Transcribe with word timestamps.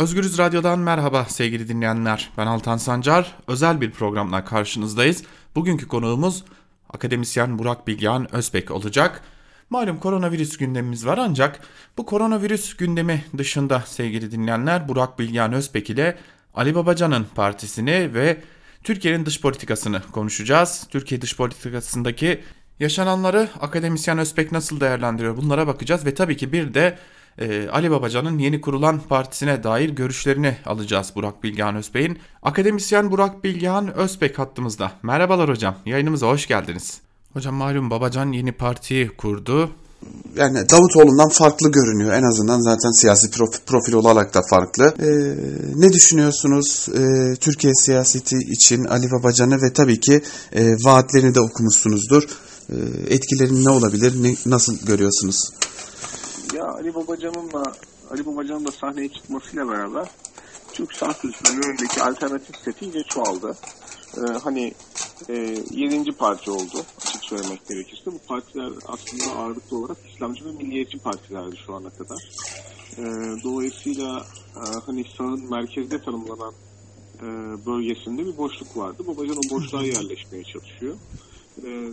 Özgürüz 0.00 0.38
Radyo'dan 0.38 0.78
merhaba 0.78 1.24
sevgili 1.24 1.68
dinleyenler. 1.68 2.30
Ben 2.38 2.46
Altan 2.46 2.76
Sancar. 2.76 3.34
Özel 3.46 3.80
bir 3.80 3.90
programla 3.90 4.44
karşınızdayız. 4.44 5.24
Bugünkü 5.54 5.88
konuğumuz 5.88 6.44
akademisyen 6.90 7.58
Burak 7.58 7.86
Bilgehan 7.86 8.34
Özbek 8.34 8.70
olacak. 8.70 9.22
Malum 9.70 10.00
koronavirüs 10.00 10.56
gündemimiz 10.56 11.06
var 11.06 11.18
ancak 11.18 11.60
bu 11.96 12.06
koronavirüs 12.06 12.76
gündemi 12.76 13.24
dışında 13.38 13.82
sevgili 13.86 14.32
dinleyenler 14.32 14.88
Burak 14.88 15.18
Bilgehan 15.18 15.52
Özbek 15.52 15.90
ile 15.90 16.18
Ali 16.54 16.74
Babacan'ın 16.74 17.26
partisini 17.34 18.14
ve 18.14 18.40
Türkiye'nin 18.84 19.26
dış 19.26 19.40
politikasını 19.40 20.02
konuşacağız. 20.12 20.86
Türkiye 20.90 21.20
dış 21.20 21.36
politikasındaki 21.36 22.40
yaşananları 22.78 23.48
akademisyen 23.60 24.18
Özbek 24.18 24.52
nasıl 24.52 24.80
değerlendiriyor 24.80 25.36
bunlara 25.36 25.66
bakacağız 25.66 26.06
ve 26.06 26.14
tabii 26.14 26.36
ki 26.36 26.52
bir 26.52 26.74
de 26.74 26.98
e, 27.38 27.68
Ali 27.68 27.90
Babacan'ın 27.90 28.38
yeni 28.38 28.60
kurulan 28.60 29.00
partisine 29.08 29.62
dair 29.62 29.88
görüşlerini 29.88 30.56
alacağız 30.66 31.12
Burak 31.14 31.42
Bilgehan 31.42 31.76
Özbek'in. 31.76 32.18
Akademisyen 32.42 33.10
Burak 33.10 33.44
Bilgehan 33.44 33.94
Özbek 33.94 34.38
hattımızda. 34.38 34.92
Merhabalar 35.02 35.50
hocam, 35.50 35.76
yayınımıza 35.86 36.26
hoş 36.26 36.46
geldiniz. 36.46 37.00
Hocam 37.32 37.54
malum 37.54 37.90
Babacan 37.90 38.32
yeni 38.32 38.52
partiyi 38.52 39.08
kurdu. 39.08 39.70
Yani 40.36 40.68
Davutoğlu'ndan 40.70 41.28
farklı 41.28 41.72
görünüyor. 41.72 42.12
En 42.12 42.22
azından 42.22 42.60
zaten 42.60 43.00
siyasi 43.00 43.30
profil 43.66 43.92
olarak 43.92 44.34
da 44.34 44.42
farklı. 44.50 44.94
Ee, 44.98 45.08
ne 45.76 45.92
düşünüyorsunuz 45.92 46.88
ee, 46.94 47.36
Türkiye 47.40 47.74
siyaseti 47.74 48.36
için 48.36 48.84
Ali 48.84 49.10
Babacan'ı 49.10 49.62
ve 49.62 49.72
tabii 49.72 50.00
ki 50.00 50.22
e, 50.52 50.72
vaatlerini 50.84 51.34
de 51.34 51.40
okumuşsunuzdur. 51.40 52.22
Ee, 52.70 52.74
etkileri 53.14 53.64
ne 53.64 53.70
olabilir, 53.70 54.22
ne, 54.22 54.34
nasıl 54.46 54.86
görüyorsunuz? 54.86 55.50
Ya 56.54 56.64
Ali 56.64 56.94
Babacan'ınla 56.94 57.76
Ali 58.10 58.26
Babacan'ın 58.26 58.64
da 58.64 58.70
sahneye 58.70 59.08
çıkmasıyla 59.08 59.68
beraber 59.68 60.08
Türk 60.72 60.92
sanat 60.92 61.24
müziğinin 61.24 61.62
önündeki 61.62 62.02
alternatif 62.02 62.56
seti 62.64 62.84
iyice 62.84 63.02
çoğaldı. 63.02 63.56
Ee, 64.16 64.20
hani 64.44 64.72
e, 65.28 65.34
yedinci 65.70 66.12
parti 66.12 66.50
oldu 66.50 66.84
açık 67.06 67.24
söylemek 67.24 67.68
gerekirse. 67.68 68.06
Bu 68.06 68.18
partiler 68.28 68.72
aslında 68.88 69.36
ağırlıklı 69.36 69.78
olarak 69.78 69.96
İslamcı 70.14 70.44
ve 70.44 70.52
milliyetçi 70.52 70.98
partilerdi 70.98 71.56
şu 71.66 71.74
ana 71.74 71.90
kadar. 71.90 72.18
Ee, 72.98 73.02
dolayısıyla 73.44 74.26
e, 74.56 74.62
hani 74.86 75.04
sağın 75.18 75.50
merkezde 75.50 76.02
tanımlanan 76.02 76.52
e, 77.18 77.26
bölgesinde 77.66 78.26
bir 78.26 78.36
boşluk 78.36 78.76
vardı. 78.76 79.02
Babacan 79.06 79.36
o 79.36 79.50
boşluğa 79.50 79.82
yerleşmeye 79.82 80.44
çalışıyor. 80.44 80.96
Ee, 81.64 81.90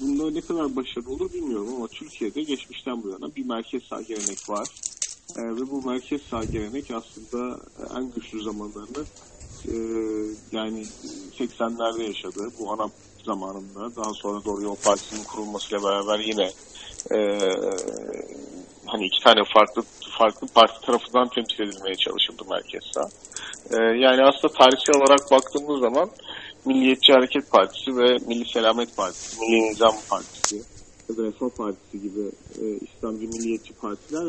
bunda 0.00 0.30
ne 0.30 0.40
kadar 0.40 0.76
başarılı 0.76 1.10
olur 1.10 1.32
bilmiyorum 1.32 1.74
ama 1.76 1.88
Türkiye'de 1.88 2.42
geçmişten 2.42 3.02
bu 3.02 3.08
yana 3.08 3.34
bir 3.36 3.46
merkez 3.46 3.82
sağ 3.82 4.02
gelenek 4.02 4.48
var. 4.48 4.68
Ee, 5.36 5.42
ve 5.42 5.70
bu 5.70 5.82
merkez 5.82 6.22
sağ 6.22 6.44
gelenek 6.44 6.90
aslında 6.90 7.60
en 7.96 8.10
güçlü 8.10 8.42
zamanlarını 8.42 9.04
e, 9.68 9.74
yani 10.52 10.82
80'lerde 11.38 12.02
yaşadı. 12.02 12.48
Bu 12.58 12.72
ana 12.72 12.88
zamanında 13.24 13.96
daha 13.96 14.14
sonra 14.14 14.44
Doğru 14.44 14.62
Yol 14.62 14.76
Partisi'nin 14.76 15.24
kurulmasıyla 15.24 15.84
beraber 15.84 16.18
yine 16.18 16.50
e, 17.10 17.18
hani 18.86 19.06
iki 19.06 19.24
tane 19.24 19.40
farklı 19.54 19.82
farklı 20.18 20.46
parti 20.54 20.86
tarafından 20.86 21.28
temsil 21.28 21.60
edilmeye 21.60 21.94
çalışıldı 21.94 22.42
merkez 22.50 22.82
sağ. 22.94 23.08
E, 23.70 23.76
yani 23.82 24.22
aslında 24.22 24.54
tarihsel 24.54 24.96
olarak 24.96 25.30
baktığımız 25.30 25.80
zaman 25.80 26.10
Milliyetçi 26.64 27.12
Hareket 27.12 27.50
Partisi 27.50 27.96
ve 27.96 28.16
Milli 28.26 28.48
Selamet 28.48 28.96
Partisi, 28.96 29.40
Milli 29.40 29.70
Nizam 29.70 29.94
Partisi 30.10 30.62
ya 31.08 31.16
da 31.16 31.22
Refah 31.22 31.48
Partisi 31.48 32.02
gibi 32.02 32.20
e, 32.60 32.64
İslamcı 32.76 33.28
milliyetçi 33.28 33.72
partiler 33.72 34.24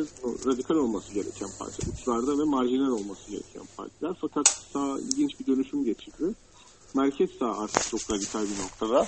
radikal 0.45 0.75
olması 0.75 1.13
gereken 1.13 1.49
partiler. 1.59 1.93
Uçlarda 1.93 2.39
ve 2.39 2.43
marjinal 2.43 2.91
olması 2.91 3.31
gereken 3.31 3.63
partiler. 3.77 4.11
Fakat 4.21 4.47
sağ 4.73 4.97
ilginç 4.99 5.39
bir 5.39 5.45
dönüşüm 5.45 5.85
geçirdi. 5.85 6.25
Merkez 6.93 7.29
sağ 7.39 7.57
artık 7.57 7.89
çok 7.89 8.11
radikal 8.11 8.41
bir 8.41 8.63
noktada. 8.63 9.07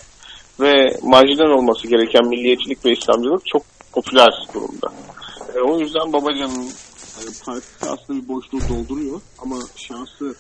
Ve 0.60 1.00
marjinal 1.04 1.50
olması 1.50 1.88
gereken 1.88 2.28
milliyetçilik 2.28 2.86
ve 2.86 2.92
İslamcılık 2.92 3.46
çok 3.46 3.64
popüler 3.92 4.48
durumda. 4.54 4.94
E, 5.56 5.60
o 5.60 5.80
yüzden 5.80 6.14
Babacan'ın 6.14 6.66
e, 6.66 7.24
partisi 7.46 7.90
aslında 7.90 8.24
bir 8.24 8.28
boşluğu 8.28 8.60
dolduruyor 8.70 9.22
ama 9.40 9.60
şansı 9.76 10.36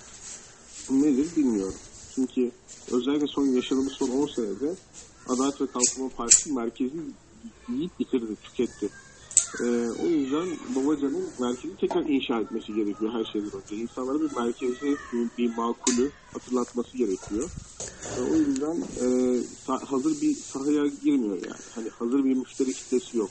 nedir 0.89 1.27
bilmiyorum. 1.37 1.75
Çünkü 2.15 2.51
özellikle 2.91 3.27
son 3.27 3.47
yaşadığımız 3.47 3.93
son 3.93 4.09
10 4.09 4.27
senede 4.35 4.75
Adalet 5.29 5.61
ve 5.61 5.65
Kalkınma 5.67 6.09
Partisi 6.17 6.53
merkezi 6.53 6.99
yiyip 7.69 7.99
bitirdi, 7.99 8.35
tüketti. 8.43 8.89
Ee, 9.61 9.65
o 10.03 10.05
yüzden 10.07 10.47
Babacan'ın 10.75 11.27
merkezi 11.39 11.77
tekrar 11.77 12.05
inşa 12.05 12.39
etmesi 12.39 12.73
gerekiyor 12.73 13.11
her 13.13 13.25
şeyden 13.25 13.51
önce. 13.51 13.75
İnsanlara 13.75 14.19
bir 14.19 14.37
merkezi, 14.37 14.97
bir 15.37 15.57
makulü 15.57 16.09
hatırlatması 16.33 16.97
gerekiyor. 16.97 17.49
Ee, 18.17 18.21
o 18.21 18.35
yüzden 18.35 18.77
e, 19.01 19.07
hazır 19.67 20.21
bir 20.21 20.35
sahaya 20.53 20.85
girmiyor 21.03 21.35
yani. 21.35 21.65
Hani 21.75 21.89
hazır 21.89 22.23
bir 22.25 22.35
müşteri 22.35 22.73
kitlesi 22.73 23.17
yok. 23.17 23.29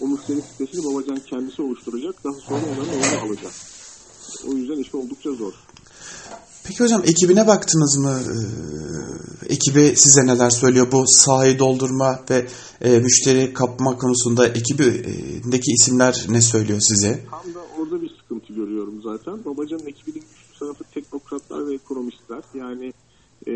O 0.00 0.08
müşteri 0.08 0.40
kitlesini 0.42 0.84
Babacan 0.84 1.20
kendisi 1.30 1.62
oluşturacak. 1.62 2.24
Daha 2.24 2.34
sonra 2.34 2.60
onların 2.60 3.22
onu 3.22 3.28
alacak. 3.28 3.52
O 4.48 4.52
yüzden 4.52 4.78
iş 4.78 4.94
oldukça 4.94 5.32
zor. 5.32 5.54
Peki 6.68 6.84
hocam 6.84 7.02
ekibine 7.04 7.46
baktınız 7.46 7.98
mı? 7.98 8.20
Ee, 8.20 9.54
ekibi 9.54 9.96
size 9.96 10.26
neler 10.26 10.50
söylüyor? 10.50 10.92
Bu 10.92 11.04
sahayı 11.06 11.58
doldurma 11.58 12.20
ve 12.30 12.46
e, 12.80 12.98
müşteri 12.98 13.52
kapma 13.52 13.98
konusunda 13.98 14.48
ekibindeki 14.48 15.72
isimler 15.72 16.26
ne 16.28 16.40
söylüyor 16.40 16.80
size? 16.80 17.24
Tam 17.30 17.54
da 17.54 17.60
orada 17.78 18.02
bir 18.02 18.10
sıkıntı 18.20 18.52
görüyorum 18.52 19.02
zaten. 19.02 19.44
Babacan'ın 19.44 19.86
ekibinin 19.86 20.20
güçlü 20.20 20.58
tarafı 20.58 20.84
teknokratlar 20.84 21.68
ve 21.68 21.74
ekonomistler. 21.74 22.42
Yani 22.54 22.92
e, 23.48 23.52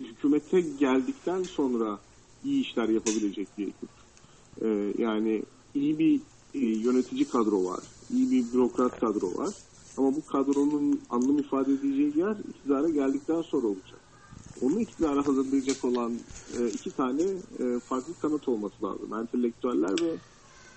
hükümete 0.00 0.60
geldikten 0.60 1.42
sonra 1.42 1.98
iyi 2.44 2.62
işler 2.62 2.88
yapabilecek 2.88 3.48
bir 3.58 3.66
ekip. 3.66 3.90
E, 4.62 4.68
yani 5.02 5.42
iyi 5.74 5.98
bir 5.98 6.20
e, 6.54 6.58
yönetici 6.58 7.28
kadro 7.28 7.64
var. 7.64 7.80
iyi 8.14 8.30
bir 8.30 8.52
bürokrat 8.52 9.00
kadro 9.00 9.34
var 9.38 9.54
ama 9.96 10.16
bu 10.16 10.26
kadronun 10.26 11.00
anlam 11.10 11.38
ifade 11.38 11.72
edeceği 11.72 12.18
yer 12.18 12.36
iktidara 12.48 12.88
geldikten 12.88 13.42
sonra 13.42 13.66
olacak. 13.66 14.00
Onu 14.60 14.80
iktidara 14.80 15.26
hazırlayacak 15.26 15.84
olan 15.84 16.20
e, 16.58 16.68
iki 16.68 16.90
tane 16.90 17.22
e, 17.58 17.80
farklı 17.88 18.18
kanat 18.18 18.48
olması 18.48 18.84
lazım. 18.84 19.14
Entelektüeller 19.14 20.00
ve 20.00 20.16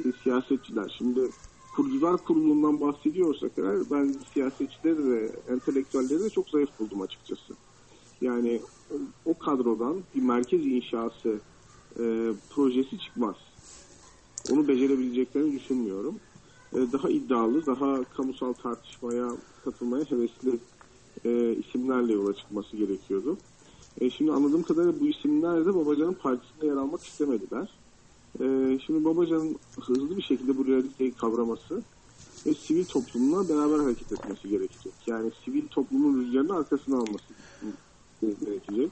e, 0.05 0.11
siyasetçiler. 0.23 0.95
Şimdi 0.97 1.31
kurucular 1.75 2.23
kurulundan 2.23 2.81
bahsediyorsak 2.81 3.51
eğer 3.57 3.91
ben 3.91 4.19
siyasetçileri 4.33 5.11
ve 5.11 5.31
entelektüelleri 5.49 6.23
de 6.23 6.29
çok 6.29 6.49
zayıf 6.49 6.69
buldum 6.79 7.01
açıkçası. 7.01 7.53
Yani 8.21 8.61
o 9.25 9.37
kadrodan 9.37 10.03
bir 10.15 10.21
merkez 10.21 10.65
inşası 10.65 11.39
e, 11.99 12.33
projesi 12.49 12.99
çıkmaz. 12.99 13.35
Onu 14.51 14.67
becerebileceklerini 14.67 15.59
düşünmüyorum. 15.59 16.19
E, 16.73 16.91
daha 16.93 17.09
iddialı, 17.09 17.65
daha 17.65 18.03
kamusal 18.03 18.53
tartışmaya 18.53 19.29
katılmaya 19.65 20.05
hevesli 20.05 20.59
e, 21.25 21.55
isimlerle 21.55 22.13
yola 22.13 22.33
çıkması 22.33 22.77
gerekiyordu. 22.77 23.37
E, 24.01 24.09
şimdi 24.09 24.31
anladığım 24.31 24.63
kadarıyla 24.63 24.99
bu 24.99 25.07
isimler 25.07 25.65
de 25.65 25.75
Babacan'ın 25.75 26.13
partisinde 26.13 26.65
yer 26.65 26.75
almak 26.75 27.03
istemediler. 27.05 27.69
E, 28.39 28.79
şimdi 28.85 29.05
Babacan'ın 29.05 29.55
hızlı 29.79 30.17
bir 30.17 30.21
şekilde 30.21 30.57
bu 30.57 30.67
realiteyi 30.67 31.13
kavraması 31.13 31.83
ve 32.45 32.53
sivil 32.53 32.85
toplumla 32.85 33.49
beraber 33.49 33.79
hareket 33.79 34.11
etmesi 34.11 34.49
gerekecek. 34.49 34.93
Yani 35.07 35.31
sivil 35.45 35.67
toplumun 35.67 36.21
rüzgarını 36.21 36.55
arkasına 36.55 36.97
alması 36.97 37.33
gerekecek. 38.21 38.91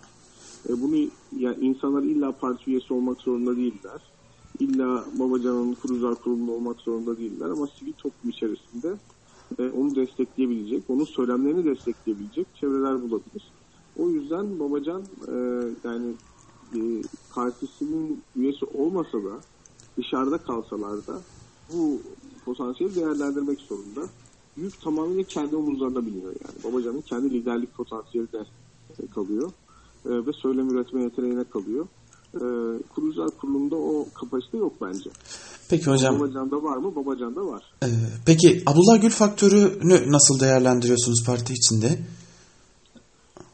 E, 0.69 0.81
bunu 0.81 0.95
yani 1.37 1.65
insanlar 1.65 2.03
illa 2.03 2.31
parti 2.31 2.71
üyesi 2.71 2.93
olmak 2.93 3.21
zorunda 3.21 3.55
değiller 3.55 4.16
illa 4.59 5.05
Babacan'ın 5.19 5.73
kurucular 5.73 6.15
kurulunda 6.15 6.51
olmak 6.51 6.79
zorunda 6.81 7.17
değiller 7.17 7.49
ama 7.49 7.67
sivil 7.67 7.93
toplum 7.93 8.29
içerisinde 8.29 8.93
e, 9.59 9.69
onu 9.69 9.95
destekleyebilecek, 9.95 10.83
onun 10.89 11.05
söylemlerini 11.05 11.65
destekleyebilecek 11.65 12.47
çevreler 12.55 13.01
bulabilir. 13.01 13.51
O 13.99 14.09
yüzden 14.09 14.59
Babacan 14.59 15.01
e, 15.27 15.35
yani 15.83 16.13
e, 16.75 16.79
partisinin 17.33 18.23
üyesi 18.35 18.65
olmasa 18.65 19.17
da 19.17 19.39
dışarıda 19.97 20.37
kalsalar 20.37 21.07
da 21.07 21.21
bu 21.73 22.01
potansiyeli 22.45 22.95
değerlendirmek 22.95 23.59
zorunda. 23.59 24.01
Yük 24.57 24.81
tamamıyla 24.81 25.23
kendi 25.23 25.55
omuzlarında 25.55 26.05
biliniyor 26.05 26.33
yani. 26.41 26.63
Babacan'ın 26.63 27.01
kendi 27.01 27.33
liderlik 27.33 27.73
potansiyeli 27.75 28.31
de 28.31 28.45
kalıyor. 29.15 29.51
E, 30.05 30.09
ve 30.25 30.33
söylem 30.33 30.69
üretme 30.69 31.03
yeteneğine 31.03 31.43
kalıyor 31.43 31.87
e, 32.35 32.39
kurucular 32.95 33.29
kurulunda 33.29 33.75
o 33.75 34.07
kapasite 34.13 34.57
yok 34.57 34.73
bence. 34.81 35.09
Peki 35.69 35.85
hocam. 35.85 36.19
Babacan'da 36.19 36.63
var 36.63 36.77
mı? 36.77 36.95
Babacan'da 36.95 37.45
var. 37.45 37.63
Ee, 37.83 37.87
peki 38.25 38.63
Abdullah 38.65 39.01
Gül 39.01 39.09
faktörünü 39.09 40.11
nasıl 40.11 40.39
değerlendiriyorsunuz 40.39 41.23
parti 41.25 41.53
içinde? 41.53 41.99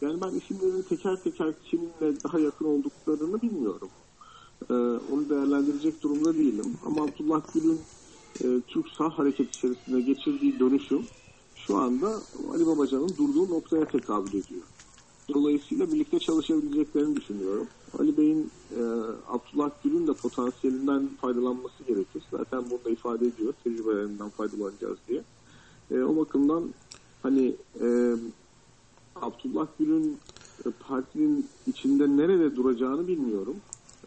Yani 0.02 0.22
ben 0.22 0.40
isimlerin 0.40 0.81
teker 0.81 1.16
teker 1.24 1.54
kiminle 1.72 2.24
daha 2.24 2.40
yakın 2.40 2.66
olduklarını 2.66 3.42
bilmiyorum. 3.42 3.90
Ee, 4.70 4.74
onu 5.14 5.30
değerlendirecek 5.30 6.04
durumda 6.04 6.34
değilim. 6.34 6.78
Ama 6.86 7.04
Abdullah 7.04 7.42
Gül'ün 7.54 7.80
e, 8.44 8.62
Türk 8.68 8.86
sağ 8.98 9.10
hareket 9.10 9.56
içerisinde 9.56 10.02
geçirdiği 10.02 10.60
dönüşüm 10.60 11.06
şu 11.56 11.78
anda 11.78 12.08
Ali 12.54 12.68
Babacan'ın 12.68 13.10
durduğu 13.18 13.50
noktaya 13.50 13.86
tekabül 13.86 14.30
ediyor. 14.30 14.64
Dolayısıyla 15.34 15.92
birlikte 15.92 16.19
çalışabileceklerini 16.19 17.16
düşünüyorum. 17.16 17.68
Ali 18.00 18.18
Bey'in 18.18 18.51
e, 18.78 18.81
Abdullah 19.28 19.72
Gül'ün 19.84 20.07
de 20.07 20.13
potansiyelinden 20.13 21.10
faydalanması 21.22 21.84
gerekir. 21.88 22.24
Zaten 22.31 22.63
bunu 22.69 22.80
da 22.86 22.90
ifade 22.90 23.28
ediyor. 23.28 23.54
Tecrübelerinden 23.63 24.30
faydalanacağız 24.30 24.98
diye. 25.07 25.24
E, 25.92 26.04
o 26.04 26.18
bakımdan 26.18 26.63
hani 27.24 27.56
e, 27.81 28.16
Abdullah 29.16 29.68
Gül'ün 29.80 30.18
e, 30.66 30.69
partinin 30.88 31.48
içinde 31.68 32.18
nerede 32.18 32.56
duracağını 32.56 33.07
bilmiyorum. 33.07 33.56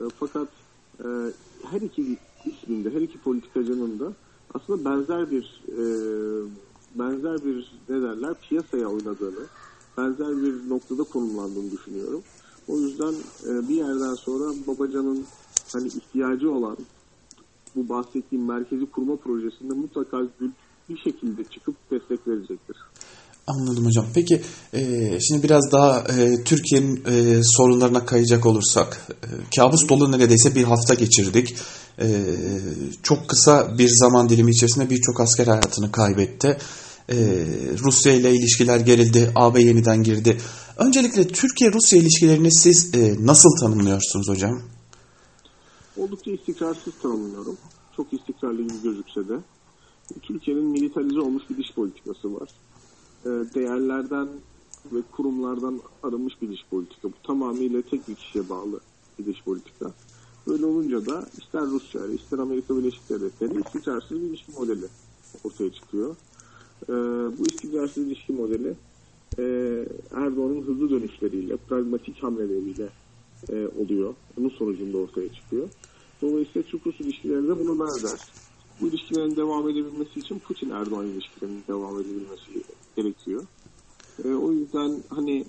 E, 0.01 0.05
fakat 0.19 0.49
e, 0.99 1.07
her 1.71 1.81
iki 1.81 2.19
isminde, 2.45 2.91
her 2.91 3.01
iki 3.01 3.19
politikacının 3.19 3.99
da 3.99 4.13
aslında 4.55 4.91
benzer 4.91 5.31
bir 5.31 5.63
e, 5.69 5.83
benzer 6.95 7.45
bir 7.45 7.73
ne 7.89 8.03
derler 8.03 8.35
piyasaya 8.49 8.89
oynadığını, 8.89 9.47
benzer 9.99 10.37
bir 10.43 10.69
noktada 10.69 11.03
konumlandığını 11.03 11.71
düşünüyorum. 11.71 12.23
O 12.69 12.79
yüzden 12.79 13.15
e, 13.47 13.69
bir 13.69 13.75
yerden 13.75 14.15
sonra 14.15 14.55
Babacan'ın 14.67 15.25
hani 15.73 15.87
ihtiyacı 15.87 16.51
olan 16.51 16.77
bu 17.77 17.89
bahsettiğim 17.89 18.47
merkezi 18.47 18.87
kurma 18.91 19.17
projesinde 19.17 19.75
mutlaka 19.75 20.19
Gül 20.41 20.51
bir 20.89 20.99
şekilde 20.99 21.45
çıkıp 21.45 21.77
destek 21.91 22.29
verecektir. 22.29 22.77
Anladım 23.47 23.87
hocam. 23.87 24.07
Peki 24.15 24.43
e, 24.73 25.11
şimdi 25.21 25.43
biraz 25.43 25.73
daha 25.73 25.99
e, 25.99 26.45
Türkiye'nin 26.45 27.05
e, 27.07 27.41
sorunlarına 27.45 28.07
kayacak 28.07 28.47
olursak. 28.47 29.07
E, 29.11 29.29
kabus 29.57 29.89
dolu 29.89 30.13
neredeyse 30.13 30.55
bir 30.55 30.65
hafta 30.65 30.95
geçirdik. 30.95 31.57
E, 31.99 32.07
çok 33.03 33.29
kısa 33.29 33.79
bir 33.79 33.89
zaman 33.89 34.29
dilimi 34.29 34.51
içerisinde 34.51 34.91
birçok 34.91 35.21
asker 35.21 35.47
hayatını 35.47 35.93
kaybetti. 35.93 36.59
E, 37.09 37.17
Rusya 37.85 38.13
ile 38.13 38.35
ilişkiler 38.35 38.81
gerildi. 38.81 39.31
AB 39.35 39.63
yeniden 39.63 40.03
girdi. 40.03 40.39
Öncelikle 40.77 41.29
Türkiye-Rusya 41.29 41.99
ilişkilerini 41.99 42.53
siz 42.53 42.95
e, 42.95 43.17
nasıl 43.27 43.57
tanımlıyorsunuz 43.61 44.29
hocam? 44.29 44.63
Oldukça 45.97 46.31
istikrarsız 46.31 46.95
tanımlıyorum. 47.03 47.57
Çok 47.97 48.13
istikrarlı 48.13 48.63
gibi 48.63 48.83
gözükse 48.83 49.29
de. 49.29 49.39
Türkiye'nin 50.23 50.65
militarize 50.65 51.21
olmuş 51.21 51.43
bir 51.51 51.57
dış 51.57 51.75
politikası 51.75 52.35
var. 52.35 52.49
Ee, 53.25 53.29
Değerlerden 53.55 54.29
ve 54.93 55.03
kurumlardan 55.13 55.81
arınmış 56.03 56.43
bir 56.43 56.49
dış 56.49 56.61
politika. 56.71 57.09
Bu 57.09 57.27
tamamıyla 57.27 57.83
tek 57.83 58.09
bir 58.09 58.15
kişiye 58.15 58.49
bağlı 58.49 58.81
bir 59.19 59.27
dış 59.27 59.43
politika. 59.45 59.93
Böyle 60.47 60.67
olunca 60.67 61.07
da 61.07 61.29
ister 61.39 61.63
Rusya 61.63 62.07
ister 62.07 62.39
Amerika 62.39 62.77
Birleşik 62.77 63.11
Devletleri 63.11 63.61
istikrarsız 63.67 64.11
bir 64.11 64.27
ilişki 64.27 64.53
modeli 64.53 64.87
ortaya 65.45 65.73
çıkıyor. 65.73 66.17
Ee, 66.89 66.93
bu 67.39 67.47
istikrarsız 67.47 68.07
ilişki 68.07 68.33
modeli 68.33 68.75
e, 69.39 69.43
Erdoğan'ın 70.15 70.63
hızlı 70.63 70.91
dönüşleriyle, 70.91 71.57
pragmatik 71.57 72.23
hamleleriyle 72.23 72.89
e, 73.53 73.69
oluyor. 73.79 74.15
Bunun 74.37 74.49
sonucunda 74.49 74.99
ortaya 74.99 75.33
çıkıyor. 75.33 75.69
Dolayısıyla 76.23 76.63
Türk-Rus 76.63 77.01
ilişkileri 77.01 77.49
de 77.49 77.59
buna 77.59 77.87
benzer. 77.87 78.21
Bu 78.81 78.89
ilişkilerin 78.89 79.37
devam 79.37 79.69
edebilmesi 79.69 80.21
için 80.21 80.39
Putin-Erdoğan 80.39 81.07
ilişkilerinin 81.07 81.63
devam 81.69 82.01
edebilmesi 82.01 82.63
gerekiyor. 82.97 83.43
E, 84.25 84.29
o 84.29 84.53
yüzden 84.53 85.03
hani 85.09 85.45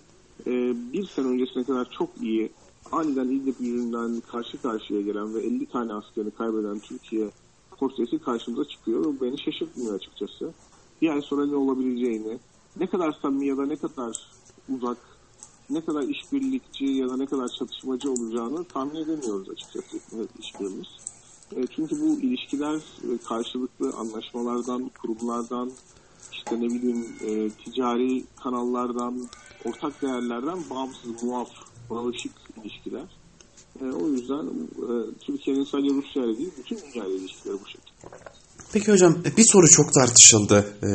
e, 0.48 0.74
bir 0.94 1.08
sene 1.08 1.28
öncesine 1.28 1.64
kadar 1.64 1.90
çok 1.98 2.10
iyi 2.22 2.50
aniden 2.92 3.28
İdlib 3.28 3.60
yüzünden 3.60 4.22
karşı 4.32 4.62
karşıya 4.62 5.02
gelen 5.02 5.34
ve 5.36 5.40
50 5.40 5.66
tane 5.66 5.94
askerini 5.94 6.32
kaybeden 6.32 6.80
Türkiye 6.80 7.30
portresi 7.78 8.20
karşımıza 8.20 8.66
çıkıyor 8.66 9.14
beni 9.22 9.40
şaşırtmıyor 9.42 9.96
açıkçası. 9.96 10.54
Bir 11.02 11.10
ay 11.10 11.22
sonra 11.22 11.46
ne 11.46 11.56
olabileceğini, 11.56 12.40
ne 12.80 12.88
kadar 12.88 13.18
samimi 13.22 13.48
ya 13.48 13.58
da 13.58 13.66
ne 13.66 13.76
kadar 13.76 14.18
uzak, 14.70 14.98
ne 15.70 15.86
kadar 15.86 16.04
işbirlikçi 16.04 16.86
ya 16.86 17.10
da 17.10 17.18
ne 17.18 17.26
kadar 17.26 17.48
çatışmacı 17.60 18.12
olacağını 18.12 18.64
tahmin 18.64 18.96
edemiyoruz 18.96 19.50
açıkçası 19.50 19.98
işbirimiz. 20.40 20.88
E, 21.56 21.68
çünkü 21.76 22.02
bu 22.02 22.20
ilişkiler 22.20 22.76
e, 22.76 23.18
karşılıklı 23.28 23.94
anlaşmalardan, 23.98 24.92
kurumlardan, 25.02 25.72
işte 26.32 26.56
ne 26.62 26.66
bileyim 26.66 27.06
e, 27.22 27.50
ticari 27.50 28.24
kanallardan, 28.44 29.28
ortak 29.66 30.02
değerlerden 30.02 30.58
bağımsız, 30.70 31.24
muaf, 31.24 31.50
bağışık 31.90 32.32
ilişkiler. 32.64 33.08
E, 33.82 33.86
o 33.86 34.08
yüzden 34.08 34.46
e, 34.46 35.14
Türkiye'nin 35.20 35.64
sadece 35.64 35.94
Rusya 35.94 36.26
ile 36.26 36.38
değil, 36.38 36.52
bütün 36.58 36.78
dünya 36.78 37.06
ile 37.06 37.16
ilişkileri 37.16 37.58
bu 37.64 37.66
şekilde. 37.66 37.87
Peki 38.78 38.92
hocam 38.92 39.18
bir 39.38 39.46
soru 39.52 39.68
çok 39.68 39.94
tartışıldı. 39.94 40.66
Ee, 40.84 40.88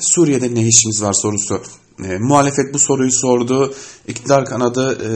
Suriye'de 0.00 0.54
ne 0.54 0.66
işimiz 0.66 1.02
var 1.02 1.12
sorusu. 1.12 1.62
Ee, 2.04 2.18
muhalefet 2.18 2.74
bu 2.74 2.78
soruyu 2.78 3.12
sordu. 3.12 3.74
İktidar 4.08 4.44
kanadı 4.44 4.98
e, 5.04 5.10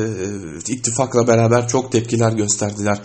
ittifakla 0.72 1.26
beraber 1.26 1.68
çok 1.68 1.92
tepkiler 1.92 2.32
gösterdiler. 2.32 3.02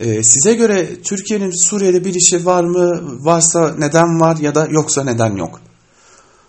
Ee, 0.00 0.22
size 0.22 0.54
göre 0.54 1.02
Türkiye'nin 1.02 1.50
Suriye'de 1.50 2.04
bir 2.04 2.14
işi 2.14 2.46
var 2.46 2.64
mı? 2.64 3.02
Varsa 3.24 3.74
neden 3.78 4.20
var 4.20 4.36
ya 4.36 4.54
da 4.54 4.66
yoksa 4.70 5.04
neden 5.04 5.36
yok? 5.36 5.60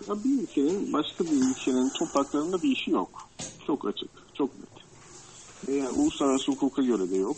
Ya 0.08 0.14
bir 0.24 0.42
ülkenin 0.42 0.92
başka 0.92 1.24
bir 1.24 1.50
ülkenin 1.50 1.90
topraklarında 1.98 2.62
bir 2.62 2.76
işi 2.76 2.90
yok. 2.90 3.10
Çok 3.66 3.88
açık, 3.88 4.08
çok 4.34 4.50
net. 4.58 4.84
Yani 5.76 5.98
uluslararası 5.98 6.52
hukuka 6.52 6.82
göre 6.82 7.10
de 7.10 7.16
yok. 7.16 7.36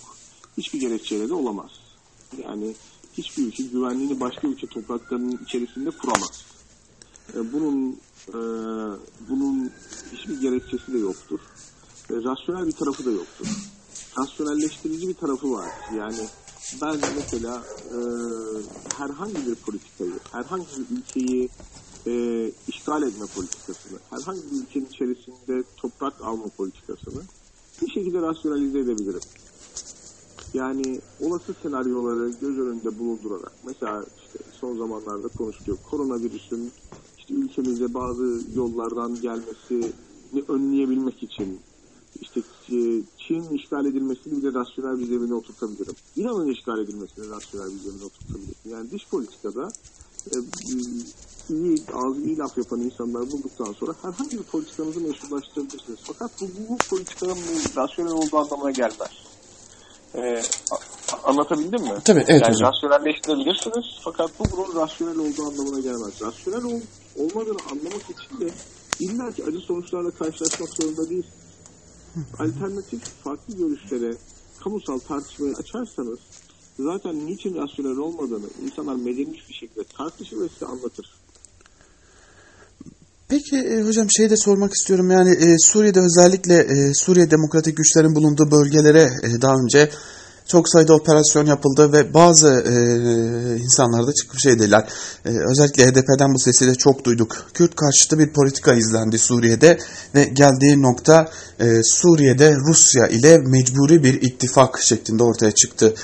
Hiçbir 0.59 0.81
gerekçeyle 0.81 1.29
de 1.29 1.35
olamaz. 1.35 1.71
Yani 2.45 2.75
hiçbir 3.19 3.43
ülke 3.47 3.63
güvenliğini 3.63 4.21
başka 4.21 4.49
ülke 4.49 4.67
topraklarının 4.67 5.39
içerisinde 5.45 5.91
kuramaz. 5.91 6.37
E, 7.35 7.53
bunun 7.53 7.93
e, 8.29 8.39
bunun 9.29 9.71
hiçbir 10.13 10.41
gerekçesi 10.41 10.93
de 10.93 10.99
yoktur. 10.99 11.41
E, 12.11 12.15
rasyonel 12.15 12.67
bir 12.67 12.77
tarafı 12.77 13.05
da 13.05 13.11
yoktur. 13.11 13.47
Rasyonelleştirici 14.19 15.09
bir 15.09 15.15
tarafı 15.15 15.51
var. 15.51 15.71
Yani 15.95 16.29
ben 16.83 16.97
mesela 17.15 17.65
e, 17.85 17.99
herhangi 18.99 19.47
bir 19.47 19.55
politikayı, 19.55 20.19
herhangi 20.33 20.67
bir 20.79 20.97
ülkeyi 20.97 21.49
e, 22.07 22.13
işgal 22.69 23.03
etme 23.03 23.27
politikasını, 23.35 23.99
herhangi 24.11 24.43
bir 24.51 24.63
ülkenin 24.63 24.87
içerisinde 24.87 25.65
toprak 25.77 26.21
alma 26.21 26.49
politikasını 26.49 27.23
bir 27.83 27.91
şekilde 27.91 28.19
rasyonalize 28.23 28.79
edebilirim. 28.79 29.23
Yani 30.57 31.01
olası 31.21 31.55
senaryoları 31.63 32.31
göz 32.31 32.59
önünde 32.59 32.99
bulundurarak 32.99 33.53
mesela 33.67 34.07
işte 34.23 34.39
son 34.61 34.79
zamanlarda 34.79 35.29
konuşuluyor 35.29 35.79
koronavirüsün 35.91 36.73
işte 37.19 37.35
ülkemize 37.35 37.95
bazı 37.95 38.43
yollardan 38.55 39.21
gelmesini 39.21 40.45
önleyebilmek 40.49 41.23
için 41.23 41.61
işte 42.21 42.41
e, 42.73 43.03
Çin 43.19 43.55
işgal 43.55 43.87
edilmesini 43.87 44.43
bile 44.43 44.55
rasyonel 44.55 45.01
bir 45.01 45.07
zemine 45.07 45.35
oturtabilirim. 45.35 45.97
İran'ın 46.17 46.53
işgal 46.53 46.79
edilmesini 46.79 47.25
rasyonel 47.31 47.75
bir 47.75 47.81
zemine 47.85 48.05
oturtabilirim. 48.05 48.65
Yani 48.65 48.91
dış 48.91 49.09
politikada 49.11 49.73
e, 50.33 50.35
iyi, 51.49 51.83
ağzı 51.93 52.21
iyi 52.21 52.39
laf 52.39 52.59
yapan 52.59 52.81
insanlar 52.81 53.33
bulduktan 53.33 53.73
sonra 53.73 53.95
herhangi 54.03 54.39
bir 54.39 54.45
politikanızı 54.45 55.01
meşrulaştırabilirsiniz. 55.01 56.01
Fakat 56.07 56.41
bu, 56.41 56.45
bu 56.69 56.81
politikanın 56.91 57.39
bu 57.49 57.81
rasyonel 57.81 58.13
olduğu 58.13 58.37
anlamına 58.37 58.71
gelmez. 58.71 59.26
Ee, 60.17 60.43
anlatabildim 61.25 61.83
mi? 61.83 62.01
Tabii, 62.07 62.25
evet 62.29 62.43
yani 62.43 62.55
hocam. 62.55 62.73
rasyonelleştirebilirsiniz 62.73 63.87
fakat 64.05 64.31
bu 64.39 64.51
bunun 64.53 64.81
rasyonel 64.83 65.19
olduğu 65.19 65.43
anlamına 65.43 65.81
gelmez. 65.81 66.15
Rasyonel 66.23 66.65
ol, 66.65 66.81
olmadığını 67.15 67.63
anlamak 67.71 68.11
için 68.11 68.41
de 68.41 68.55
illa 68.99 69.33
ki 69.33 69.45
acı 69.45 69.59
sonuçlarla 69.59 70.11
karşılaşmak 70.11 70.71
zorunda 70.77 71.11
değil. 71.11 71.27
Alternatif 72.39 73.03
farklı 73.25 73.57
görüşlere 73.57 74.19
kamusal 74.65 74.99
tartışmayı 74.99 75.55
açarsanız 75.57 76.19
zaten 76.79 77.27
niçin 77.27 77.55
rasyonel 77.55 77.97
olmadığını 77.97 78.51
insanlar 78.59 78.95
medeni 78.95 79.33
bir 79.49 79.55
şekilde 79.55 79.85
tartışır 79.99 80.37
ve 80.41 80.49
size 80.49 80.67
anlatır. 80.67 81.16
Peki 83.29 83.57
e, 83.57 83.83
hocam 83.83 84.07
şey 84.17 84.31
de 84.31 84.37
sormak 84.37 84.73
istiyorum. 84.73 85.11
Yani 85.11 85.31
e, 85.31 85.59
Suriye'de 85.59 86.01
özellikle 86.01 86.55
e, 86.55 86.95
Suriye 86.95 87.31
Demokratik 87.31 87.77
Güçlerin 87.77 88.15
bulunduğu 88.15 88.51
bölgelere 88.51 89.03
e, 89.23 89.43
daha 89.43 89.55
önce 89.55 89.91
çok 90.49 90.69
sayıda 90.69 90.95
operasyon 90.95 91.47
yapıldı 91.47 91.93
ve 91.93 92.15
bazı 92.15 92.49
e, 92.49 92.75
insanlar 93.63 94.07
da 94.07 94.13
çıkıp 94.13 94.41
şey. 94.41 94.53
E, 94.53 95.31
özellikle 95.51 95.85
HDP'den 95.85 96.35
bu 96.35 96.39
sesi 96.39 96.67
de 96.67 96.75
çok 96.75 97.05
duyduk. 97.05 97.47
Kürt 97.55 97.75
karşıtı 97.77 98.19
bir 98.19 98.33
politika 98.33 98.75
izlendi 98.75 99.19
Suriye'de 99.19 99.79
ve 100.15 100.25
geldiği 100.25 100.83
nokta 100.83 101.31
e, 101.61 101.83
Suriye'de 101.83 102.55
Rusya 102.69 103.07
ile 103.07 103.39
mecburi 103.39 104.03
bir 104.05 104.23
ittifak 104.23 104.83
şeklinde 104.83 105.23
ortaya 105.23 105.51
çıktı. 105.51 105.95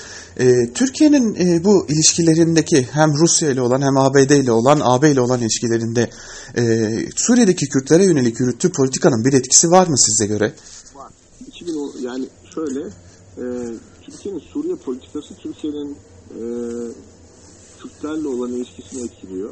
E, 0.40 0.72
Türkiye'nin 0.75 1.34
e, 1.34 1.64
bu 1.64 1.87
ilişkilerindeki 1.88 2.88
hem 2.92 3.11
Rusya 3.20 3.50
ile 3.50 3.61
olan 3.61 3.82
hem 3.82 3.96
ABD 3.96 4.30
ile 4.30 4.52
olan 4.52 4.80
AB 4.82 5.11
ile 5.11 5.20
olan 5.20 5.40
ilişkilerinde 5.40 6.11
e, 6.56 6.62
Suriye'deki 7.16 7.66
Kürtlere 7.68 8.04
yönelik 8.04 8.40
yürüttüğü 8.40 8.72
politikanın 8.72 9.25
bir 9.25 9.32
etkisi 9.32 9.70
var 9.70 9.87
mı 9.87 9.99
size 9.99 10.26
göre? 10.26 10.52
var. 10.94 11.11
2000 11.46 11.75
o- 11.75 11.92
yani 12.02 12.28
şöyle 12.54 12.80
e, 13.38 13.44
Türkiye'nin 14.12 14.40
Suriye 14.40 14.75
politikası 14.75 15.35
Türkiye'nin 15.35 15.97
e, 16.31 16.40
Kürtlerle 17.78 18.28
olan 18.28 18.52
ilişkisini 18.52 19.04
etkiliyor. 19.04 19.50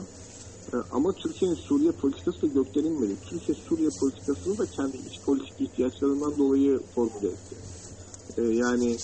E, 0.72 0.76
ama 0.92 1.12
Türkiye'nin 1.12 1.56
Suriye 1.56 1.92
politikası 1.92 2.42
da 2.42 2.46
gökten. 2.46 2.84
Türkiye 3.28 3.58
Suriye 3.68 3.88
politikasını 4.00 4.58
da 4.58 4.66
kendi 4.66 4.96
iç 4.96 5.20
politik 5.26 5.60
ihtiyaçlarından 5.60 6.38
dolayı 6.38 6.80
formüle 6.94 7.28
etti. 7.28 7.56
E, 8.36 8.42
yani 8.42 8.96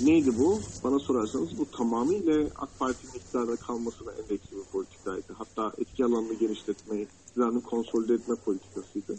neydi 0.00 0.38
bu? 0.38 0.60
Bana 0.84 0.98
sorarsanız 0.98 1.58
bu 1.58 1.70
tamamıyla 1.70 2.46
AK 2.56 2.78
Parti'nin 2.78 3.12
iktidarda 3.12 3.56
kalmasına 3.56 4.12
endeksli 4.12 4.56
bir 4.56 4.64
politikaydı. 4.72 5.32
Hatta 5.38 5.72
etki 5.78 6.04
alanını 6.04 6.34
genişletme, 6.34 7.02
iktidarını 7.02 7.62
konsolide 7.62 8.14
etme 8.14 8.34
politikasıydı. 8.34 9.18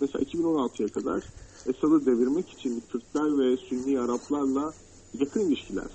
Mesela 0.00 0.24
2016'ya 0.24 0.88
kadar 0.88 1.24
Esad'ı 1.66 2.06
devirmek 2.06 2.50
için 2.50 2.82
Türkler 2.88 3.38
ve 3.38 3.56
Sünni 3.56 4.00
Araplarla 4.00 4.72
yakın 5.14 5.40
ilişkiler 5.40 5.90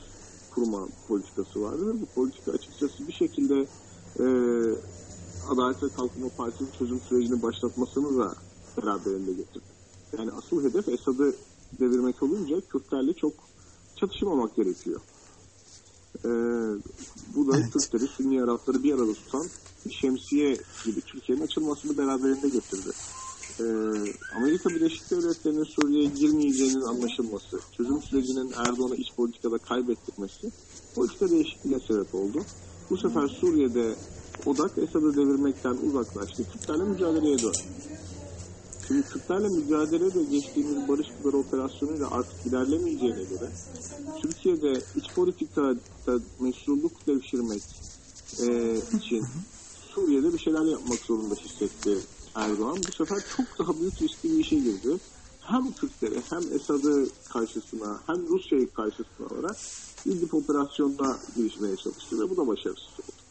kurma 0.50 0.88
politikası 1.08 1.62
vardı 1.62 1.94
bu 2.02 2.06
politika 2.06 2.52
açıkçası 2.52 3.08
bir 3.08 3.14
şekilde 3.14 3.56
e, 4.20 4.26
Adalet 5.52 5.84
ve 5.84 5.90
Kalkınma 5.90 6.30
Partisi'nin 6.30 6.72
çözüm 6.72 7.02
sürecini 7.02 7.42
başlatmasını 7.42 8.20
da 8.20 8.36
beraberinde 8.78 9.34
getirdi. 9.34 9.74
Yani 10.18 10.32
asıl 10.32 10.64
hedef 10.64 10.88
Esad'ı 10.88 11.36
devirmek 11.80 12.24
olunca 12.24 12.62
Kürtlerle 12.62 13.14
çok 13.14 13.34
çatışmamak 14.00 14.56
gerekiyor. 14.56 15.02
Ee, 16.26 16.30
bu 17.36 17.52
da 17.52 17.58
Evet. 17.58 17.74
Kürtleri, 17.74 18.08
Sünni 18.18 18.44
Arapları 18.44 18.84
bir 18.84 18.94
arada 18.94 19.14
tutan 19.14 19.50
bir 19.86 19.94
şemsiye 20.02 20.64
gibi 20.86 21.02
Türkiye'nin 21.02 21.44
açılmasını 21.44 21.98
beraberinde 21.98 22.50
getirdi. 22.50 22.92
Ee, 23.60 23.64
Amerika 24.36 24.70
Birleşik 24.70 25.12
Devletleri'nin 25.12 25.64
Suriye'ye 25.64 26.10
girmeyeceğinin 26.10 26.82
anlaşılması, 26.82 27.60
çözüm 27.78 28.02
sürecinin 28.02 28.52
Erdoğan'a 28.58 28.96
iç 28.96 29.08
politikada 29.18 29.58
kaybettirmesi 29.58 30.52
politika 30.96 31.30
değişikliğine 31.30 31.80
sebep 31.80 32.16
oldu. 32.16 32.40
Bu 32.90 32.98
sefer 32.98 33.28
Suriye'de 33.28 33.96
odak 34.46 34.78
Esad'ı 34.78 35.16
devirmekten 35.16 35.78
uzaklaştı. 35.88 36.44
Kürtlerle 36.54 36.84
mücadeleye 36.84 37.38
döndü. 37.38 37.58
Şimdi 38.88 39.04
Kürtlerle 39.04 39.48
mücadelede 39.48 40.24
geçtiğimiz 40.24 40.88
Barış 40.88 41.08
Pınarı 41.24 41.38
operasyonuyla 41.38 42.12
artık 42.12 42.46
ilerlemeyeceğine 42.46 43.24
göre 43.24 43.50
Türkiye'de 44.22 44.82
iç 44.96 45.12
politikada 45.16 46.20
meşruluk 46.40 47.08
devşirmek 47.08 47.64
e, 48.40 48.76
için 48.98 49.26
Suriye'de 49.96 50.34
bir 50.34 50.40
şeyler 50.40 50.66
yapmak 50.66 51.00
zorunda 51.00 51.36
hissetti 51.36 51.98
Erdoğan. 52.36 52.78
Bu 52.88 52.92
sefer 52.92 53.24
çok 53.38 53.60
daha 53.60 53.80
büyük 53.80 54.02
riskli 54.02 54.30
bir 54.30 54.40
işe 54.40 54.56
girdi. 54.56 54.98
Hem 55.42 55.72
Kürtleri 55.72 56.22
hem 56.30 56.42
Esad'ı 56.56 57.06
karşısına 57.34 58.00
hem 58.08 58.30
Rusya'yı 58.30 58.74
karşısına 58.74 59.28
alarak 59.32 59.58
İdlib 60.06 60.34
operasyonuna 60.34 61.18
girişmeye 61.36 61.76
çalıştı 61.78 62.20
ve 62.20 62.30
bu 62.30 62.38
da 62.38 62.48
başarısız 62.48 63.00
oldu. 63.00 63.22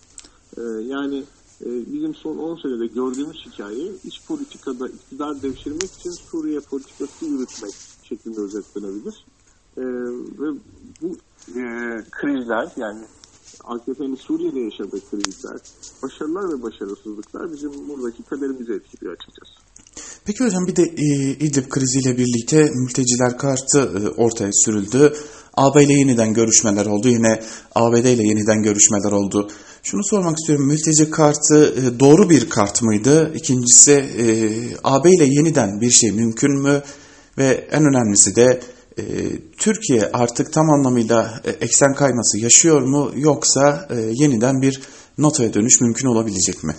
Ee, 0.56 0.84
yani 0.84 1.24
e, 1.64 1.92
bizim 1.92 2.14
son 2.14 2.36
10 2.36 2.56
senede 2.56 2.86
gördüğümüz 2.86 3.46
hikaye 3.46 3.92
iç 4.04 4.26
politikada 4.28 4.88
iktidar 4.88 5.42
devşirmek 5.42 5.90
için 5.98 6.10
Suriye 6.10 6.60
politikası 6.60 7.24
yürütmek 7.24 7.72
şeklinde 8.02 8.40
özetlenebilir. 8.40 9.26
Ee, 9.76 9.82
ve 10.40 10.48
bu 11.02 11.16
e, 11.48 11.62
krizler 12.10 12.72
yani 12.76 13.04
AKP'nin 13.64 14.14
Suriye'de 14.14 14.60
yaşadığı 14.60 15.00
krizler, 15.10 15.60
başarılar 16.02 16.52
ve 16.52 16.62
başarısızlıklar 16.62 17.52
bizim 17.52 17.88
buradaki 17.88 18.22
kaderimizi 18.22 18.72
etkiliyor 18.72 19.12
açıkçası. 19.12 19.70
Peki 20.24 20.44
hocam 20.44 20.66
bir 20.66 20.76
de 20.76 20.82
e, 20.82 21.06
İdlib 21.30 21.68
kriziyle 21.68 22.18
birlikte 22.18 22.70
mülteciler 22.74 23.38
kartı 23.38 23.78
e, 23.78 24.08
ortaya 24.08 24.50
sürüldü. 24.52 25.14
AB 25.56 25.84
ile 25.84 25.92
yeniden 25.92 26.34
görüşmeler 26.34 26.86
oldu. 26.86 27.08
Yine 27.08 27.42
ABD 27.74 28.04
ile 28.04 28.22
yeniden 28.22 28.62
görüşmeler 28.62 29.12
oldu. 29.12 29.50
Şunu 29.82 30.04
sormak 30.04 30.38
istiyorum. 30.38 30.66
Mülteci 30.66 31.10
kartı 31.10 31.74
e, 31.76 32.00
doğru 32.00 32.30
bir 32.30 32.50
kart 32.50 32.82
mıydı? 32.82 33.32
İkincisi 33.34 33.92
e, 33.92 34.24
AB 34.84 35.10
ile 35.10 35.24
yeniden 35.24 35.80
bir 35.80 35.90
şey 35.90 36.12
mümkün 36.12 36.62
mü? 36.62 36.82
Ve 37.38 37.68
en 37.70 37.84
önemlisi 37.84 38.36
de 38.36 38.60
e, 39.00 39.40
Türkiye 39.56 40.10
artık 40.12 40.52
tam 40.52 40.70
anlamıyla 40.70 41.40
e, 41.44 41.50
eksen 41.50 41.94
kayması 41.94 42.38
yaşıyor 42.38 42.82
mu? 42.82 43.12
Yoksa 43.16 43.88
e, 43.90 43.96
yeniden 44.12 44.62
bir 44.62 44.80
NATO'ya 45.18 45.54
dönüş 45.54 45.80
mümkün 45.80 46.08
olabilecek 46.08 46.64
mi? 46.64 46.74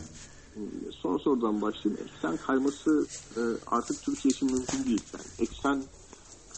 Son 1.01 1.17
sorudan 1.17 1.61
başlayayım. 1.61 2.03
Eksen 2.07 2.37
kayması 2.37 3.05
e, 3.37 3.41
artık 3.67 4.01
Türkiye 4.01 4.29
için 4.31 4.51
mümkün 4.51 4.83
değil. 4.85 5.01
Yani 5.13 5.49
eksen 5.49 5.83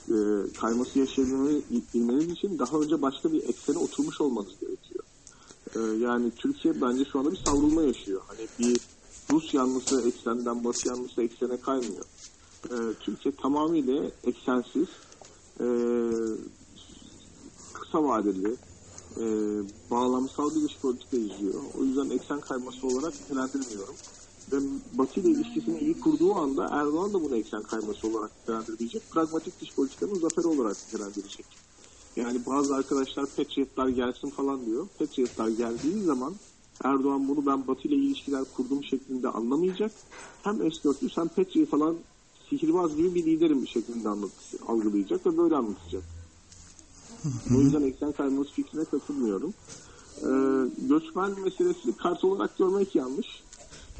e, 0.09 0.15
kayması 0.61 0.99
yaşayabilmeniz 0.99 2.31
için 2.31 2.59
daha 2.59 2.77
önce 2.77 3.01
başka 3.01 3.31
bir 3.31 3.49
eksene 3.49 3.77
oturmuş 3.77 4.21
olmanız 4.21 4.51
gerekiyor. 4.61 5.03
E, 5.75 5.79
yani 6.03 6.31
Türkiye 6.31 6.81
bence 6.81 7.03
şu 7.11 7.19
anda 7.19 7.31
bir 7.31 7.41
savrulma 7.45 7.83
yaşıyor. 7.83 8.21
Hani 8.27 8.47
bir 8.59 8.79
Rus 9.31 9.53
yanlısı 9.53 10.07
eksenden 10.07 10.63
Batı 10.63 10.87
yanlısı 10.87 11.23
eksene 11.23 11.57
kaymıyor. 11.61 12.05
E, 12.65 12.75
Türkiye 12.99 13.35
tamamıyla 13.35 14.03
eksensiz, 14.23 14.87
e, 15.59 15.65
kısa 17.73 18.03
vadeli, 18.03 18.57
e, 19.17 19.23
bağlamsal 19.91 20.55
bir 20.55 20.61
dış 20.63 20.79
politika 20.81 21.17
izliyor. 21.17 21.61
O 21.73 21.83
yüzden 21.83 22.09
eksen 22.09 22.41
kayması 22.41 22.87
olarak 22.87 23.19
nitelendirmiyorum. 23.19 23.97
Ve 24.51 24.57
Batı 24.91 25.19
ile 25.19 25.29
ilişkisini 25.29 25.79
iyi 25.79 25.99
kurduğu 25.99 26.33
anda 26.35 26.69
Erdoğan 26.71 27.13
da 27.13 27.21
bunu 27.21 27.35
eksen 27.37 27.63
kayması 27.63 28.07
olarak 28.07 28.31
nitelendirecek. 28.39 29.11
Pragmatik 29.11 29.61
dış 29.61 29.75
politikanın 29.75 30.19
zaferi 30.19 30.47
olarak 30.47 30.77
nitelendirecek. 30.85 31.45
Yani 32.15 32.45
bazı 32.45 32.75
arkadaşlar 32.75 33.25
Patriotlar 33.35 33.87
gelsin 33.89 34.29
falan 34.29 34.65
diyor. 34.65 34.87
Patriotlar 34.99 35.49
geldiği 35.49 36.03
zaman 36.03 36.39
Erdoğan 36.83 37.27
bunu 37.27 37.45
ben 37.45 37.67
Batı 37.67 37.87
ile 37.87 37.95
ilişkiler 37.95 38.45
kurdum 38.45 38.83
şeklinde 38.83 39.27
anlamayacak. 39.27 39.91
Hem 40.43 40.57
S-400 40.71 41.17
hem 41.17 41.27
Patriot 41.29 41.69
falan 41.69 41.97
sihirbaz 42.49 42.95
gibi 42.95 43.15
bir 43.15 43.25
liderim 43.25 43.67
şeklinde 43.67 44.09
anlat, 44.09 44.31
algılayacak 44.67 45.25
ve 45.25 45.37
böyle 45.37 45.55
anlatacak. 45.55 46.03
O 47.55 47.61
yüzden 47.61 47.81
eksen 47.81 48.11
kayması 48.11 48.51
fikrine 48.51 48.85
katılmıyorum. 48.85 49.53
Ee, 50.17 50.27
göçmen 50.77 51.39
meselesi 51.39 51.97
kart 51.97 52.23
olarak 52.23 52.57
görmek 52.57 52.95
yanlış. 52.95 53.27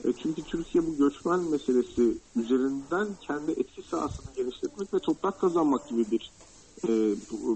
E, 0.05 0.13
çünkü 0.23 0.43
Türkiye 0.43 0.88
bu 0.88 0.97
göçmen 0.97 1.39
meselesi 1.39 2.17
üzerinden 2.35 3.07
kendi 3.27 3.51
etki 3.51 3.81
sahasını 3.91 4.33
genişletmek 4.35 4.93
ve 4.93 5.00
toprak 5.00 5.39
kazanmak 5.41 5.89
gibi 5.89 6.12
bir 6.12 6.31
e, 6.88 6.88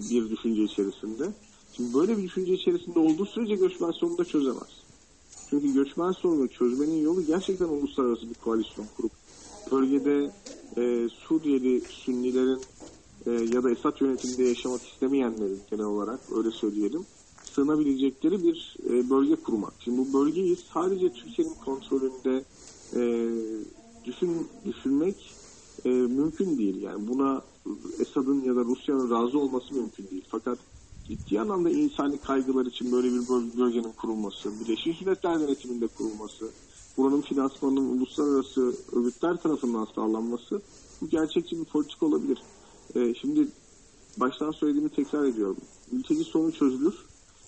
bir 0.09 0.29
düşünce 0.29 0.63
içerisinde. 0.63 1.33
Şimdi 1.71 1.93
böyle 1.93 2.17
bir 2.17 2.23
düşünce 2.23 2.53
içerisinde 2.53 2.99
olduğu 2.99 3.25
sürece 3.25 3.55
göçmen 3.55 3.91
sorunu 3.91 4.17
da 4.17 4.25
çözemez. 4.25 4.69
Çünkü 5.49 5.73
göçmen 5.73 6.11
sorunu 6.11 6.47
çözmenin 6.47 7.03
yolu 7.03 7.25
gerçekten 7.25 7.65
uluslararası 7.65 8.29
bir 8.29 8.35
koalisyon 8.35 8.87
kurup 8.97 9.11
bölgede 9.71 10.31
e, 10.77 11.09
Suriyeli 11.09 11.85
Sünnilerin 12.05 12.61
e, 13.25 13.31
ya 13.31 13.63
da 13.63 13.71
Esad 13.71 14.01
yönetiminde 14.01 14.43
yaşamak 14.43 14.81
istemeyenlerin 14.83 15.63
genel 15.69 15.85
olarak 15.85 16.19
öyle 16.31 16.51
söyleyelim 16.51 17.05
sığınabilecekleri 17.55 18.43
bir 18.43 18.77
e, 18.89 19.09
bölge 19.09 19.35
kurmak. 19.35 19.73
Şimdi 19.79 19.97
bu 19.97 20.13
bölgeyi 20.13 20.57
sadece 20.73 21.13
Türkiye'nin 21.13 21.53
kontrolünde 21.53 22.43
e, 22.95 23.01
düşün, 24.05 24.47
düşünmek 24.65 25.35
e, 25.85 25.89
mümkün 25.89 26.57
değil. 26.57 26.81
Yani 26.81 27.07
buna 27.07 27.41
Esad'ın 27.99 28.41
ya 28.41 28.55
da 28.55 28.65
Rusya'nın 28.65 29.11
razı 29.11 29.39
olması 29.39 29.73
mümkün 29.73 30.09
değil. 30.09 30.25
Fakat 30.29 30.59
ciddi 31.03 31.39
anlamda 31.39 31.69
insani 31.69 32.17
kaygılar 32.17 32.65
için 32.65 32.91
böyle 32.91 33.07
bir 33.07 33.27
böl- 33.27 33.57
bölgenin 33.57 33.91
kurulması, 33.91 34.59
Birleşmiş 34.59 35.01
Milletler 35.01 35.39
denetiminde 35.39 35.87
kurulması, 35.87 36.51
buranın 36.97 37.21
finansmanının 37.21 37.97
uluslararası 37.97 38.75
örgütler 38.93 39.37
tarafından 39.37 39.87
sağlanması 39.95 40.61
bu 41.01 41.09
gerçekçi 41.09 41.59
bir 41.59 41.65
politika 41.65 42.05
olabilir. 42.05 42.37
E, 42.95 43.13
şimdi 43.13 43.47
baştan 44.17 44.51
söylediğimi 44.51 44.89
tekrar 44.89 45.25
ediyorum. 45.25 45.57
Mülteci 45.91 46.23
sorunu 46.23 46.51
çözülür 46.51 46.95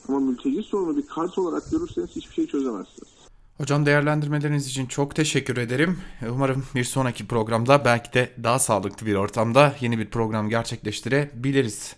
ama 0.08 0.20
mülteci 0.20 0.63
sorunu 0.63 0.98
bir 0.98 1.08
kart 1.08 1.38
olarak 1.38 1.72
görürseniz 1.72 2.10
hiçbir 2.10 2.34
şey 2.34 2.48
çözemezsiniz. 2.48 3.10
Hocam 3.58 3.86
değerlendirmeleriniz 3.86 4.68
için 4.68 4.86
çok 4.86 5.15
teşekkür 5.15 5.58
ederim. 5.58 5.98
Umarım 6.32 6.63
bir 6.75 6.84
sonraki 6.84 7.27
programda 7.27 7.86
belki 7.86 8.13
de 8.13 8.32
daha 8.44 8.60
sağlıklı 8.60 9.06
bir 9.06 9.15
ortamda 9.15 9.75
yeni 9.82 9.98
bir 9.98 10.10
program 10.10 10.50
gerçekleştirebiliriz. 10.50 11.96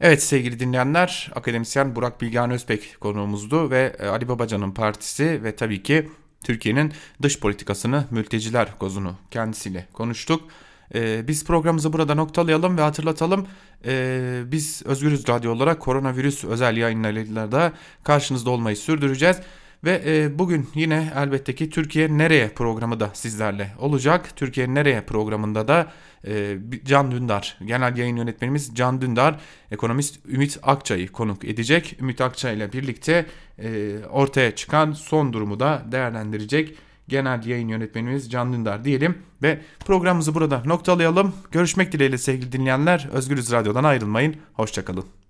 Evet 0.00 0.22
sevgili 0.22 0.60
dinleyenler, 0.60 1.32
akademisyen 1.34 1.96
Burak 1.96 2.20
Bilgehan 2.20 2.50
Özbek 2.50 2.96
konuğumuzdu 3.00 3.70
ve 3.70 3.96
Ali 4.10 4.28
Babacan'ın 4.28 4.72
partisi 4.72 5.40
ve 5.44 5.56
tabii 5.56 5.82
ki 5.82 6.10
Türkiye'nin 6.44 6.92
dış 7.22 7.40
politikasını, 7.40 8.04
mülteciler 8.10 8.78
kozunu 8.78 9.14
kendisiyle 9.30 9.86
konuştuk. 9.92 10.42
Ee, 10.94 11.28
biz 11.28 11.44
programımızı 11.44 11.92
burada 11.92 12.14
noktalayalım 12.14 12.78
ve 12.78 12.82
hatırlatalım. 12.82 13.46
Ee, 13.86 14.42
biz 14.46 14.82
Özgürüz 14.84 15.28
Radyo 15.28 15.52
olarak 15.52 15.80
koronavirüs 15.80 16.44
özel 16.44 16.76
yayınlarıyla 16.76 17.72
karşınızda 18.04 18.50
olmayı 18.50 18.76
sürdüreceğiz. 18.76 19.36
Ve 19.84 20.02
e, 20.06 20.38
bugün 20.38 20.68
yine 20.74 21.12
elbette 21.16 21.54
ki 21.54 21.70
Türkiye 21.70 22.18
Nereye 22.18 22.48
programı 22.48 23.00
da 23.00 23.10
sizlerle 23.12 23.70
olacak. 23.78 24.36
Türkiye 24.36 24.74
Nereye 24.74 25.00
programında 25.00 25.68
da 25.68 25.92
e, 26.26 26.58
Can 26.84 27.10
Dündar, 27.10 27.58
genel 27.64 27.96
yayın 27.96 28.16
yönetmenimiz 28.16 28.74
Can 28.74 29.00
Dündar, 29.00 29.40
ekonomist 29.70 30.26
Ümit 30.26 30.58
Akçay'ı 30.62 31.08
konuk 31.08 31.44
edecek. 31.44 31.96
Ümit 32.00 32.20
Akçay 32.20 32.56
ile 32.56 32.72
birlikte 32.72 33.26
e, 33.58 33.98
ortaya 34.10 34.54
çıkan 34.54 34.92
son 34.92 35.32
durumu 35.32 35.60
da 35.60 35.82
değerlendirecek 35.92 36.78
genel 37.08 37.46
yayın 37.46 37.68
yönetmenimiz 37.68 38.30
Can 38.30 38.52
Dündar 38.52 38.84
diyelim 38.84 39.18
ve 39.42 39.60
programımızı 39.84 40.34
burada 40.34 40.62
noktalayalım. 40.64 41.34
Görüşmek 41.52 41.92
dileğiyle 41.92 42.18
sevgili 42.18 42.52
dinleyenler. 42.52 43.08
Özgürüz 43.12 43.52
Radyo'dan 43.52 43.84
ayrılmayın. 43.84 44.36
Hoşçakalın. 44.52 45.23